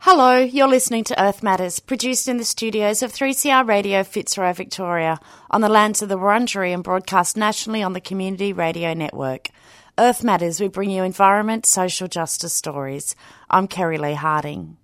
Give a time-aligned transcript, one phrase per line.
[0.00, 5.20] Hello, you're listening to Earth Matters, produced in the studios of 3CR Radio Fitzroy, Victoria,
[5.50, 9.50] on the lands of the Wurundjeri and broadcast nationally on the Community Radio Network.
[9.98, 13.14] Earth Matters, we bring you environment, social justice stories.
[13.50, 14.78] I'm Kerry Lee Harding.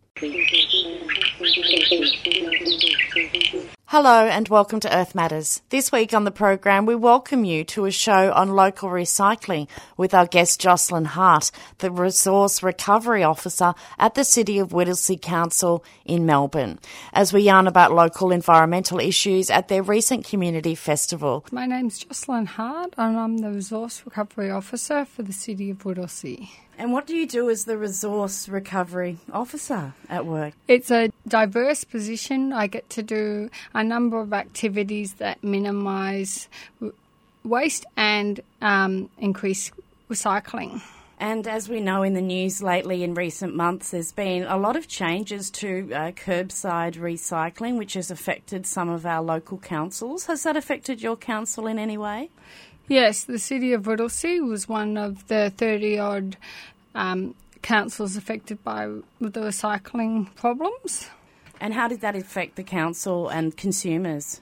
[3.91, 5.63] Hello and welcome to Earth Matters.
[5.71, 9.67] This week on the program, we welcome you to a show on local recycling
[9.97, 15.83] with our guest Jocelyn Hart, the Resource Recovery Officer at the City of Whittlesea Council
[16.05, 16.79] in Melbourne,
[17.13, 21.45] as we yarn about local environmental issues at their recent community festival.
[21.51, 26.49] My name's Jocelyn Hart and I'm the Resource Recovery Officer for the City of Whittlesea.
[26.81, 30.55] And what do you do as the resource recovery officer at work?
[30.67, 32.55] It's a diverse position.
[32.55, 36.49] I get to do a number of activities that minimise
[37.45, 39.71] waste and um, increase
[40.09, 40.81] recycling.
[41.19, 44.75] And as we know in the news lately in recent months, there's been a lot
[44.75, 50.25] of changes to uh, curbside recycling, which has affected some of our local councils.
[50.27, 52.31] Has that affected your council in any way?
[52.91, 56.37] Yes, the city of Whittlesea was one of the 30 odd
[56.93, 58.89] um, councils affected by
[59.21, 61.09] the recycling problems.
[61.61, 64.41] And how did that affect the council and consumers?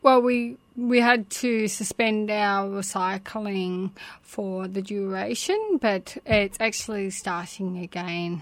[0.00, 3.90] Well, we we had to suspend our recycling
[4.22, 8.40] for the duration, but it's actually starting again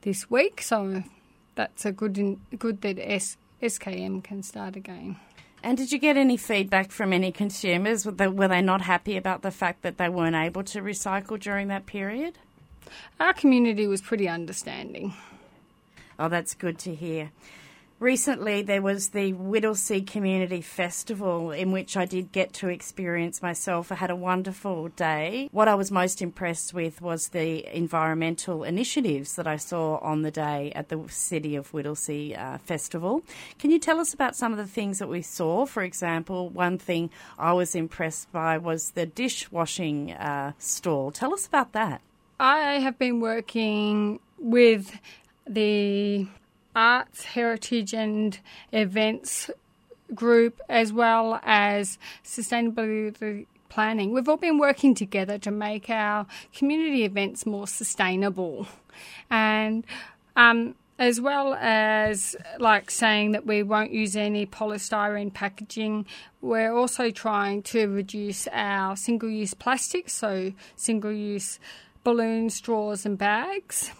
[0.00, 0.62] this week.
[0.62, 1.02] So
[1.56, 5.16] that's a good good that S, SKM can start again.
[5.66, 8.06] And did you get any feedback from any consumers?
[8.06, 11.40] Were they, were they not happy about the fact that they weren't able to recycle
[11.40, 12.38] during that period?
[13.18, 15.12] Our community was pretty understanding.
[16.20, 17.32] Oh, that's good to hear.
[17.98, 23.90] Recently, there was the Whittlesea Community Festival in which I did get to experience myself.
[23.90, 25.48] I had a wonderful day.
[25.50, 30.30] What I was most impressed with was the environmental initiatives that I saw on the
[30.30, 33.22] day at the City of Whittlesea uh, Festival.
[33.58, 35.64] Can you tell us about some of the things that we saw?
[35.64, 41.12] For example, one thing I was impressed by was the dishwashing uh, stall.
[41.12, 42.02] Tell us about that.
[42.38, 45.00] I have been working with
[45.46, 46.26] the
[46.76, 48.38] arts, heritage, and
[48.72, 49.50] events
[50.14, 54.12] group, as well as sustainability planning.
[54.12, 58.68] We've all been working together to make our community events more sustainable.
[59.30, 59.84] And
[60.36, 66.06] um, as well as like saying that we won't use any polystyrene packaging,
[66.40, 71.58] we're also trying to reduce our single use plastics, so single use
[72.04, 73.90] balloons, straws and bags.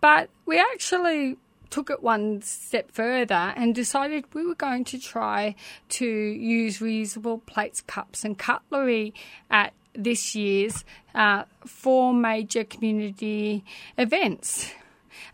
[0.00, 1.36] But we actually
[1.70, 5.54] took it one step further and decided we were going to try
[5.90, 9.14] to use reusable plates, cups, and cutlery
[9.50, 10.84] at this year's
[11.14, 13.64] uh, four major community
[13.96, 14.72] events.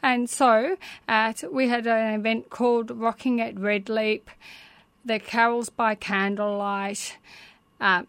[0.03, 0.77] And so
[1.09, 4.31] at, we had an event called Rocking at Red Leap,
[5.05, 7.19] the Carols by Candlelight,
[7.81, 8.05] uh,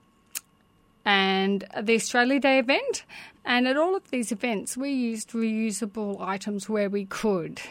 [1.06, 3.04] and the Australia Day event.
[3.46, 7.62] And at all of these events, we used reusable items where we could.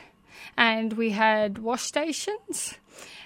[0.56, 2.75] And we had wash stations,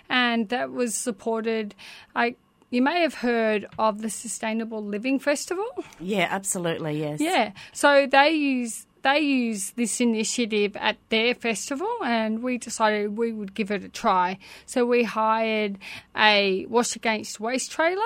[0.08, 1.74] and that was supported.
[2.14, 2.36] I
[2.70, 5.66] you may have heard of the Sustainable Living Festival.
[6.00, 7.20] Yeah, absolutely, yes.
[7.20, 7.52] Yeah.
[7.72, 13.54] So they use they use this initiative at their festival and we decided we would
[13.54, 14.36] give it a try.
[14.66, 15.78] So we hired
[16.16, 18.02] a wash against waste trailer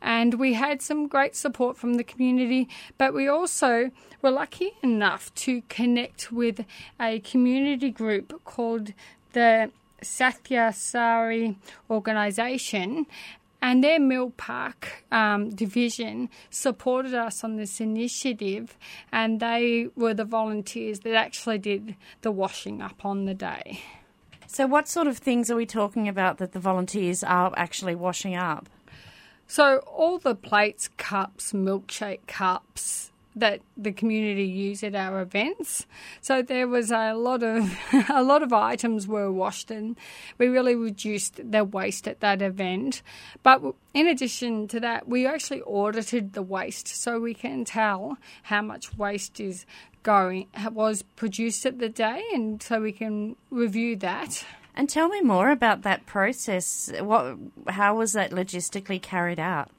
[0.00, 3.90] and we had some great support from the community, but we also
[4.22, 6.64] were lucky enough to connect with
[7.00, 8.92] a community group called
[9.32, 9.70] the
[10.02, 11.56] Sathya Sai
[11.90, 13.06] organisation,
[13.60, 18.76] and their Mill Park um, division supported us on this initiative,
[19.10, 23.80] and they were the volunteers that actually did the washing up on the day.
[24.46, 28.36] So, what sort of things are we talking about that the volunteers are actually washing
[28.36, 28.68] up?
[29.46, 35.86] So all the plates, cups, milkshake cups that the community use at our events.
[36.20, 37.76] So there was a lot of
[38.08, 39.96] a lot of items were washed and
[40.38, 43.02] we really reduced the waste at that event.
[43.42, 43.62] But
[43.92, 48.96] in addition to that, we actually audited the waste so we can tell how much
[48.96, 49.66] waste is
[50.02, 54.44] going was produced at the day and so we can review that.
[54.74, 56.92] And tell me more about that process.
[56.98, 57.36] What,
[57.68, 59.70] how was that logistically carried out?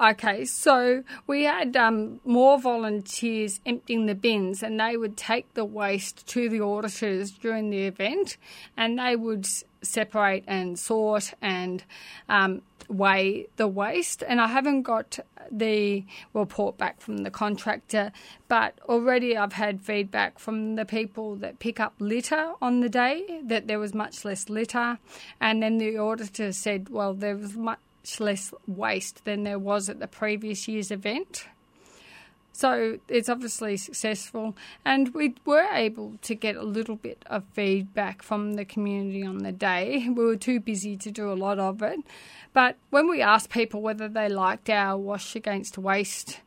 [0.00, 5.64] Okay, so we had um, more volunteers emptying the bins, and they would take the
[5.64, 8.36] waste to the auditors during the event,
[8.76, 9.46] and they would
[9.82, 11.84] separate and sort and
[12.28, 14.22] um, weigh the waste.
[14.26, 15.18] And I haven't got
[15.50, 18.12] the report back from the contractor,
[18.48, 23.40] but already I've had feedback from the people that pick up litter on the day
[23.44, 24.98] that there was much less litter.
[25.40, 27.78] And then the auditor said, well, there was much
[28.18, 31.46] less waste than there was at the previous year's event.
[32.52, 34.54] So it's obviously successful,
[34.84, 39.38] and we were able to get a little bit of feedback from the community on
[39.38, 40.06] the day.
[40.12, 42.00] We were too busy to do a lot of it,
[42.52, 46.40] but when we asked people whether they liked our Wash Against Waste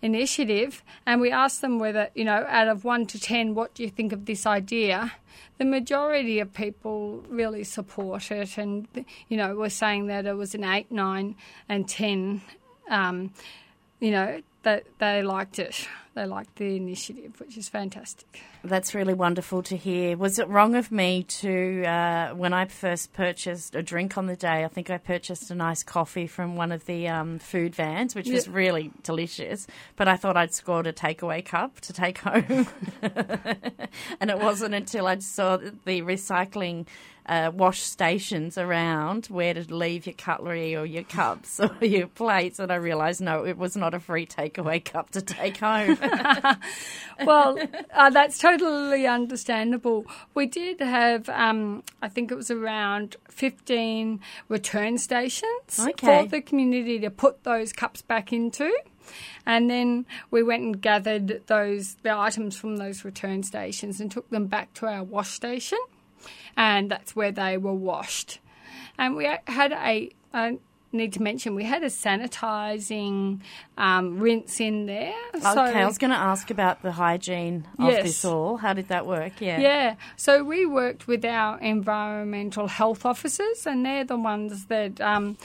[0.00, 3.82] initiative, and we asked them whether, you know, out of one to ten, what do
[3.82, 5.12] you think of this idea?
[5.58, 8.86] The majority of people really support it, and,
[9.28, 11.34] you know, we're saying that it was an eight, nine,
[11.68, 12.42] and ten.
[12.88, 13.32] Um,
[14.00, 15.88] you know, that they liked it.
[16.14, 18.42] They liked the initiative, which is fantastic.
[18.64, 20.16] That's really wonderful to hear.
[20.16, 24.34] Was it wrong of me to, uh, when I first purchased a drink on the
[24.34, 28.16] day, I think I purchased a nice coffee from one of the um, food vans,
[28.16, 32.66] which was really delicious, but I thought I'd scored a takeaway cup to take home.
[34.20, 36.86] and it wasn't until I saw the recycling
[37.28, 42.58] uh, wash stations around where to leave your cutlery or your cups or your plates,
[42.58, 45.98] and I realised no, it was not a free takeaway cup to take home.
[47.24, 47.58] well,
[47.92, 50.06] uh, that's totally understandable.
[50.34, 56.22] We did have, um, I think it was around 15 return stations okay.
[56.22, 58.72] for the community to put those cups back into.
[59.46, 64.28] And then we went and gathered those the items from those return stations and took
[64.28, 65.78] them back to our wash station
[66.56, 68.40] and that's where they were washed.
[68.98, 70.58] And we had a, I
[70.92, 73.40] need to mention, we had a sanitising
[73.76, 75.14] um, rinse in there.
[75.34, 78.02] Okay, so, I was going to ask about the hygiene of yes.
[78.02, 78.56] this all.
[78.56, 79.40] How did that work?
[79.40, 79.60] Yeah.
[79.60, 79.94] Yeah.
[80.16, 85.36] So we worked with our environmental health officers, and they're the ones that um,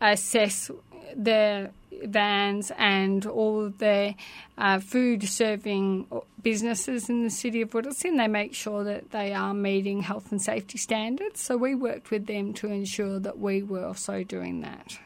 [0.00, 0.70] assess
[1.14, 1.70] the
[2.04, 4.14] vans and all their
[4.58, 6.06] uh, food serving
[6.42, 8.16] businesses in the city of Whittlesea.
[8.16, 11.40] They make sure that they are meeting health and safety standards.
[11.40, 14.98] So we worked with them to ensure that we were also doing that.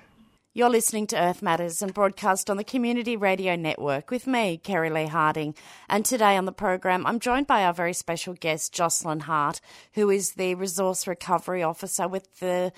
[0.56, 4.88] You're listening to Earth Matters and broadcast on the Community Radio Network with me, Kerry
[4.88, 5.56] Lee Harding.
[5.88, 9.60] And today on the program, I'm joined by our very special guest, Jocelyn Hart,
[9.94, 12.72] who is the Resource Recovery Officer with the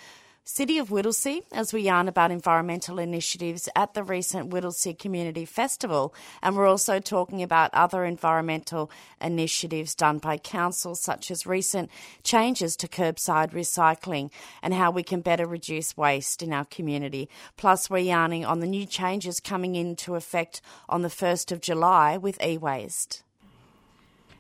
[0.49, 6.15] City of Whittlesea as we yarn about environmental initiatives at the recent Whittlesea Community Festival.
[6.41, 8.89] And we're also talking about other environmental
[9.21, 11.91] initiatives done by councils, such as recent
[12.23, 14.31] changes to curbside recycling
[14.63, 17.29] and how we can better reduce waste in our community.
[17.57, 22.17] Plus, we're yarning on the new changes coming into effect on the 1st of July
[22.17, 23.25] with e waste.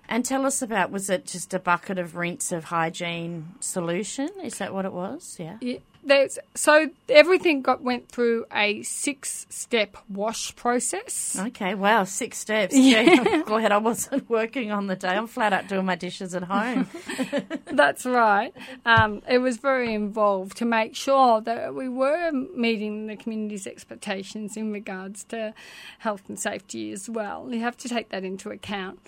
[0.09, 4.29] And tell us about was it just a bucket of rinse of hygiene solution?
[4.43, 5.37] Is that what it was?
[5.39, 5.59] Yeah.
[5.61, 5.79] yeah
[6.55, 11.37] so everything got went through a six step wash process.
[11.39, 12.75] Okay, wow, six steps.
[12.87, 15.09] Yeah, I'm glad I wasn't working on the day.
[15.09, 16.89] I'm flat out doing my dishes at home.
[17.67, 18.53] That's right.
[18.85, 24.57] Um, it was very involved to make sure that we were meeting the community's expectations
[24.57, 25.53] in regards to
[25.99, 27.49] health and safety as well.
[27.51, 29.01] You have to take that into account.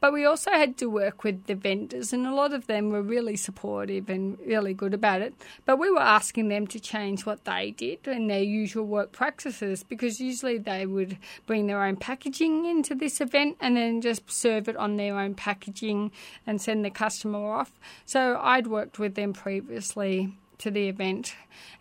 [0.00, 3.02] But we also had to work with the vendors, and a lot of them were
[3.02, 5.34] really supportive and really good about it.
[5.64, 9.82] But we were asking them to change what they did and their usual work practices
[9.82, 14.68] because usually they would bring their own packaging into this event and then just serve
[14.68, 16.12] it on their own packaging
[16.46, 17.72] and send the customer off.
[18.04, 21.34] So I'd worked with them previously to the event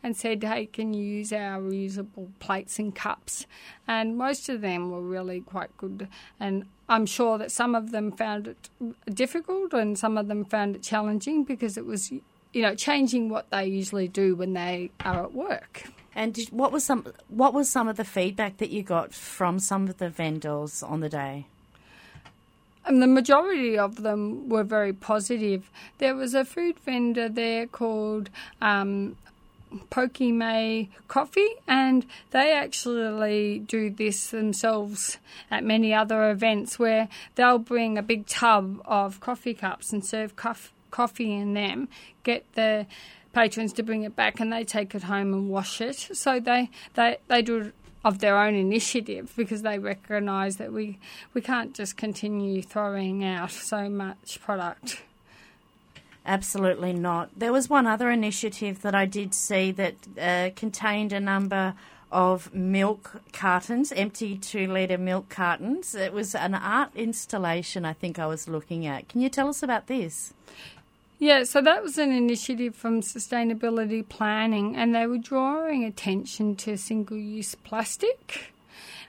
[0.03, 3.45] and said, hey, can you use our reusable plates and cups?
[3.87, 6.07] And most of them were really quite good.
[6.39, 8.69] And I'm sure that some of them found it
[9.13, 13.49] difficult and some of them found it challenging because it was, you know, changing what
[13.49, 15.83] they usually do when they are at work.
[16.13, 19.59] And did, what was some what was some of the feedback that you got from
[19.59, 21.47] some of the vendors on the day?
[22.85, 25.71] And the majority of them were very positive.
[25.97, 28.29] There was a food vendor there called
[28.61, 29.17] um,
[30.19, 35.17] May Coffee, and they actually do this themselves
[35.49, 40.35] at many other events where they'll bring a big tub of coffee cups and serve
[40.35, 41.89] cof- coffee in them,
[42.23, 42.85] get the
[43.33, 45.97] patrons to bring it back, and they take it home and wash it.
[46.13, 47.71] So they, they, they do
[48.05, 50.99] of their own initiative because they recognise that we,
[51.33, 55.01] we can't just continue throwing out so much product.
[56.23, 57.31] Absolutely not.
[57.35, 61.73] There was one other initiative that I did see that uh, contained a number
[62.11, 65.95] of milk cartons, empty two litre milk cartons.
[65.95, 69.09] It was an art installation, I think I was looking at.
[69.09, 70.31] Can you tell us about this?
[71.17, 76.77] Yeah, so that was an initiative from Sustainability Planning, and they were drawing attention to
[76.77, 78.51] single use plastic.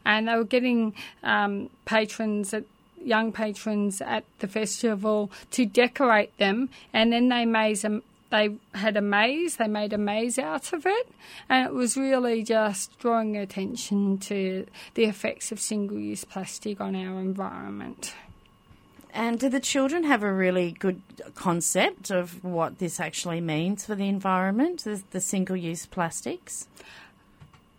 [0.05, 0.95] And they were getting
[1.25, 2.63] um, patrons at
[3.03, 8.97] young patrons at the festival to decorate them, and then they made a, they had
[8.97, 9.57] a maze.
[9.57, 11.09] They made a maze out of it,
[11.49, 17.19] and it was really just drawing attention to the effects of single-use plastic on our
[17.21, 18.15] environment.
[19.17, 21.01] And do the children have a really good
[21.35, 26.69] concept of what this actually means for the environment, the, the single use plastics?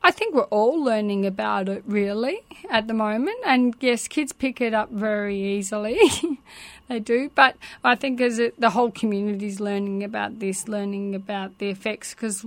[0.02, 2.40] I think we're all learning about it really
[2.72, 6.00] at the moment, and yes, kids pick it up very easily.
[6.88, 11.14] they do, but I think as it, the whole community is learning about this, learning
[11.14, 12.44] about the effects, because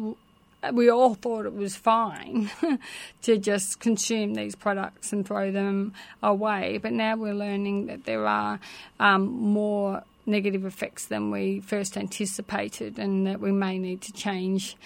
[0.73, 2.51] we all thought it was fine
[3.23, 6.79] to just consume these products and throw them away.
[6.79, 8.61] But now we're learning that there are
[8.99, 14.77] um, more negative effects than we first anticipated, and that we may need to change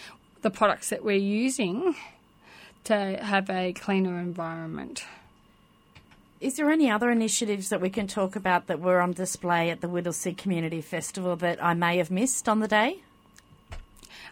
[0.43, 1.95] the products that we're using
[2.85, 5.05] to have a cleaner environment.
[6.41, 9.81] Is there any other initiatives that we can talk about that were on display at
[9.81, 12.99] the Whittlesea Community Festival that I may have missed on the day?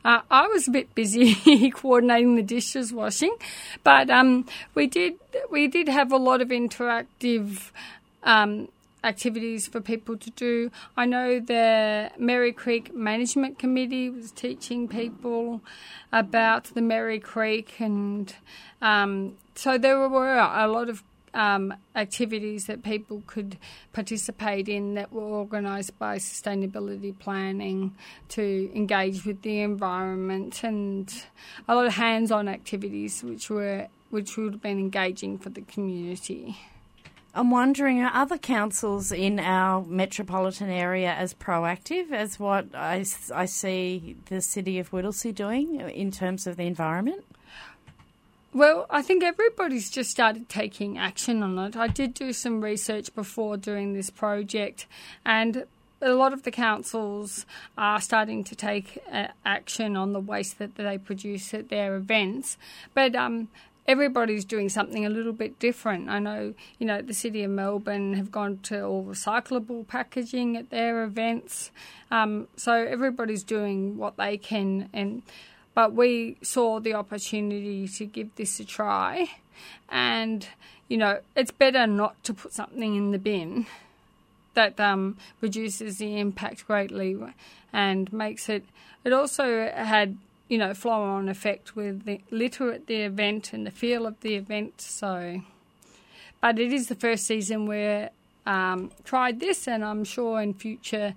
[0.04, 3.34] Uh, I was a bit busy coordinating the dishes washing,
[3.84, 5.14] but um, we did
[5.50, 7.70] we did have a lot of interactive
[8.24, 8.68] um,
[9.04, 10.70] activities for people to do.
[10.96, 15.60] I know the Merri Creek Management Committee was teaching people
[16.12, 18.34] about the Merri Creek, and
[18.80, 21.02] um, so there were a lot of
[21.34, 23.56] um, activities that people could
[23.92, 27.94] participate in that were organised by sustainability planning
[28.28, 31.24] to engage with the environment and
[31.68, 36.58] a lot of hands-on activities which were which would have been engaging for the community.
[37.34, 43.46] I'm wondering, are other councils in our metropolitan area as proactive as what I, I
[43.46, 47.24] see the city of Whittlesea doing in terms of the environment?
[48.54, 51.74] Well, I think everybody's just started taking action on it.
[51.74, 54.86] I did do some research before doing this project,
[55.24, 55.64] and
[56.02, 57.46] a lot of the councils
[57.78, 62.58] are starting to take uh, action on the waste that they produce at their events.
[62.92, 63.48] But um,
[63.86, 66.10] everybody's doing something a little bit different.
[66.10, 70.68] I know, you know, the City of Melbourne have gone to all recyclable packaging at
[70.68, 71.70] their events.
[72.10, 75.22] Um, so everybody's doing what they can and
[75.74, 79.30] but we saw the opportunity to give this a try.
[79.88, 80.46] And,
[80.88, 83.66] you know, it's better not to put something in the bin
[84.54, 87.16] that um, reduces the impact greatly
[87.72, 88.64] and makes it.
[89.04, 93.66] It also had, you know, flow on effect with the litter at the event and
[93.66, 94.80] the feel of the event.
[94.80, 95.42] So,
[96.40, 98.10] but it is the first season where
[98.46, 101.14] um, tried this, and I'm sure in future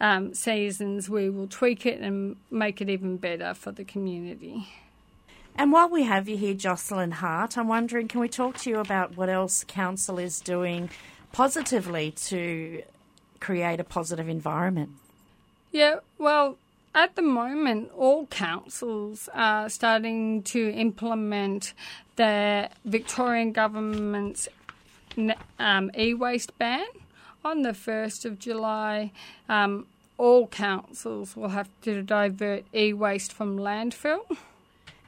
[0.00, 4.68] um, seasons we will tweak it and make it even better for the community.
[5.56, 8.78] And while we have you here, Jocelyn Hart, I'm wondering can we talk to you
[8.78, 10.90] about what else Council is doing
[11.32, 12.82] positively to
[13.40, 14.90] create a positive environment?
[15.70, 16.56] Yeah, well,
[16.94, 21.74] at the moment, all councils are starting to implement
[22.16, 24.48] the Victorian government's
[25.58, 26.86] um, e-waste ban
[27.44, 29.12] on the 1st of July.
[29.48, 34.36] Um, all councils will have to divert e-waste from landfill.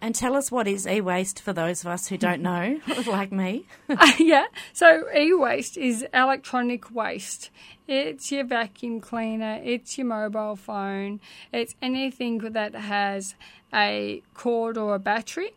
[0.01, 3.65] And tell us what is e-waste for those of us who don't know, like me.
[3.89, 7.51] uh, yeah, so e-waste is electronic waste.
[7.89, 11.21] It's your vacuum cleaner, it's your mobile phone,
[11.53, 13.37] it's anything that has
[13.73, 15.53] a cord or a battery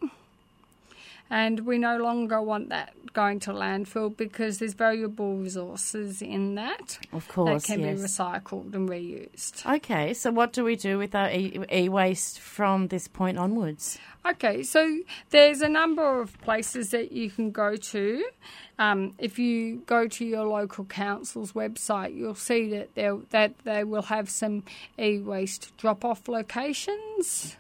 [1.30, 7.00] and we no longer want that going to landfill because there's valuable resources in that.
[7.12, 8.00] Of course, that can yes.
[8.00, 9.66] be recycled and reused.
[9.78, 14.00] Okay, so what do we do with our e waste from this point onwards?
[14.26, 18.26] Okay, so there's a number of places that you can go to.
[18.78, 23.84] Um, if you go to your local council's website, you'll see that they that they
[23.84, 24.64] will have some
[24.98, 27.58] e-waste drop-off locations,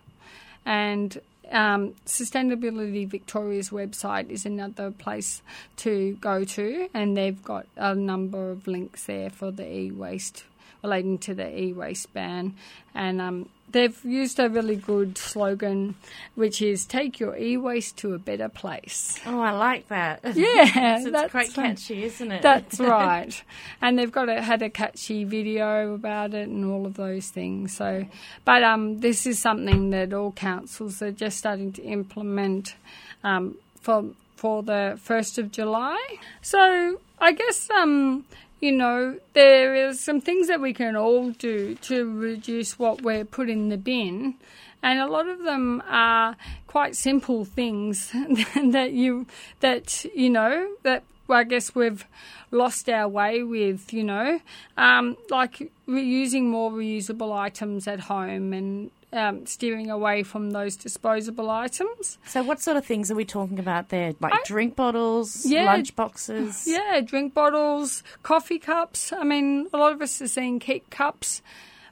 [0.65, 1.19] and
[1.51, 5.41] um, Sustainability Victoria's website is another place
[5.77, 10.44] to go to, and they've got a number of links there for the e waste
[10.84, 12.56] relating to the e waste ban.
[12.94, 15.95] And um, they've used a really good slogan,
[16.35, 20.21] which is "Take your e-waste to a better place." Oh, I like that.
[20.39, 22.41] Yeah, so that's quite catchy, isn't it?
[22.41, 23.43] That's right.
[23.81, 27.75] And they've got a, had a catchy video about it and all of those things.
[27.75, 28.05] So,
[28.45, 32.75] but um, this is something that all councils are just starting to implement
[33.23, 35.99] um, for for the first of July.
[36.41, 38.25] So I guess um,
[38.59, 43.25] you know, there are some things that we can all do to reduce what we're
[43.25, 44.35] put in the bin.
[44.81, 46.37] And a lot of them are
[46.67, 48.11] quite simple things
[48.55, 49.27] that you
[49.59, 52.05] that you know that I guess we've
[52.51, 54.39] lost our way with, you know,
[54.77, 61.49] um, like reusing more reusable items at home and um, steering away from those disposable
[61.49, 62.17] items.
[62.25, 64.13] So, what sort of things are we talking about there?
[64.19, 66.65] Like I, drink bottles, yeah, lunch boxes?
[66.67, 69.11] Yeah, drink bottles, coffee cups.
[69.11, 71.41] I mean, a lot of us are seeing keep cups.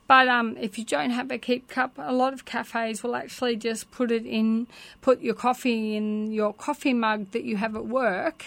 [0.07, 3.57] But um, if you don't have a keep cup, a lot of cafes will actually
[3.57, 4.67] just put it in,
[5.01, 8.45] put your coffee in your coffee mug that you have at work.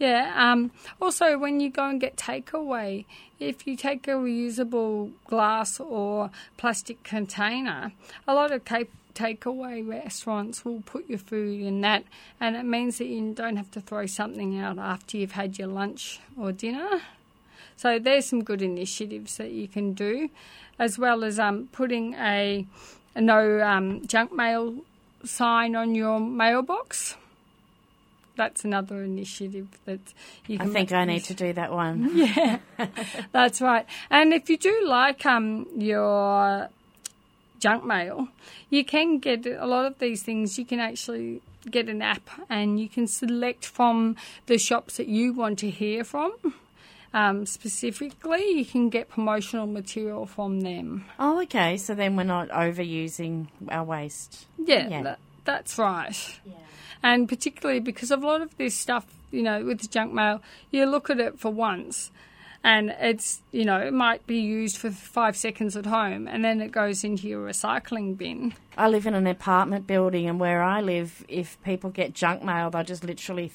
[0.00, 0.32] Yeah.
[0.34, 3.04] Um, also, when you go and get takeaway,
[3.38, 7.92] if you take a reusable glass or plastic container,
[8.26, 12.04] a lot of takeaway restaurants will put your food in that,
[12.40, 15.68] and it means that you don't have to throw something out after you've had your
[15.68, 17.02] lunch or dinner.
[17.76, 20.30] So there's some good initiatives that you can do,
[20.78, 22.66] as well as um, putting a,
[23.14, 24.76] a no um, junk mail
[25.24, 27.16] sign on your mailbox
[28.40, 30.00] that's another initiative that
[30.46, 30.70] you can.
[30.70, 32.10] I think I need to do that one.
[32.14, 32.60] yeah,
[33.32, 33.84] that's right.
[34.08, 36.70] And if you do like um, your
[37.58, 38.28] junk mail,
[38.70, 40.56] you can get a lot of these things.
[40.58, 44.16] You can actually get an app and you can select from
[44.46, 46.32] the shops that you want to hear from.
[47.12, 51.04] Um, specifically, you can get promotional material from them.
[51.18, 51.76] Oh, okay.
[51.76, 54.46] So then we're not overusing our waste.
[54.56, 55.02] Yeah, yeah.
[55.02, 56.40] That, that's right.
[56.46, 56.54] Yeah
[57.02, 60.42] and particularly because of a lot of this stuff, you know, with the junk mail,
[60.70, 62.10] you look at it for once
[62.62, 66.60] and it's you know it might be used for five seconds at home and then
[66.60, 68.52] it goes into your recycling bin.
[68.76, 72.68] I live in an apartment building and where i live if people get junk mail
[72.68, 73.50] they'll just literally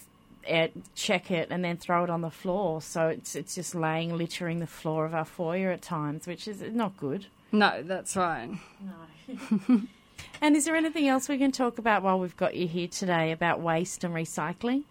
[0.96, 2.82] check it and then throw it on the floor.
[2.82, 6.62] So it's it's just laying littering the floor of our foyer at times which is
[6.62, 7.28] not good.
[7.52, 8.50] No that's right.
[8.82, 9.82] No
[10.42, 13.32] And is there anything else we can talk about while we've got you here today
[13.32, 14.84] about waste and recycling?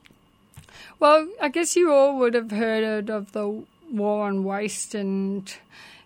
[0.98, 5.52] Well, I guess you all would have heard of the war on waste, and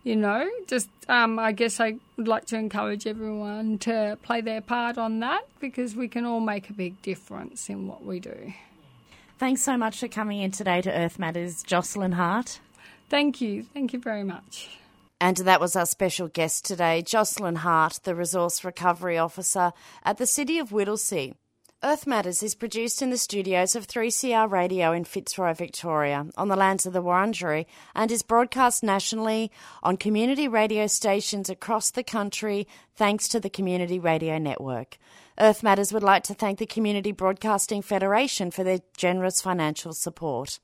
[0.04, 4.60] you know, just um, I guess I would like to encourage everyone to play their
[4.60, 8.52] part on that because we can all make a big difference in what we do.
[9.38, 12.60] Thanks so much for coming in today to Earth Matters, Jocelyn Hart.
[13.08, 13.62] Thank you.
[13.62, 14.68] Thank you very much.
[15.20, 19.72] And that was our special guest today, Jocelyn Hart, the Resource Recovery Officer
[20.04, 21.34] at the City of Whittlesea.
[21.82, 26.56] Earth Matters is produced in the studios of 3CR Radio in Fitzroy, Victoria, on the
[26.56, 29.52] lands of the Wurundjeri, and is broadcast nationally
[29.84, 34.98] on community radio stations across the country thanks to the Community Radio Network.
[35.38, 40.58] Earth Matters would like to thank the Community Broadcasting Federation for their generous financial support.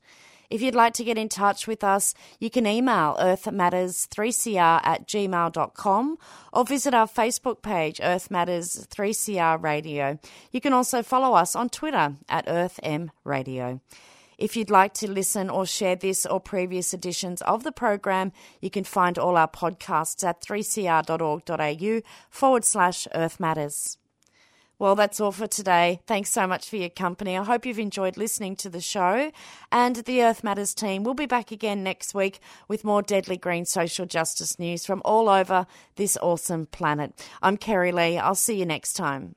[0.49, 6.17] If you'd like to get in touch with us, you can email earthmatters3cr at gmail.com
[6.53, 10.19] or visit our Facebook page, Earth Matters 3CR Radio.
[10.51, 13.81] You can also follow us on Twitter at EarthM Radio.
[14.37, 18.31] If you'd like to listen or share this or previous editions of the program,
[18.61, 23.97] you can find all our podcasts at 3cr.org.au forward slash Earth Matters.
[24.77, 26.01] Well, that's all for today.
[26.05, 27.37] Thanks so much for your company.
[27.37, 29.31] I hope you've enjoyed listening to the show.
[29.71, 33.65] And the Earth Matters team will be back again next week with more deadly green
[33.65, 37.13] social justice news from all over this awesome planet.
[37.41, 38.17] I'm Kerry Lee.
[38.17, 39.35] I'll see you next time.